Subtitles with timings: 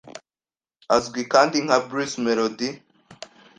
[0.95, 2.75] Azwi kandi nka Bruce Melodie,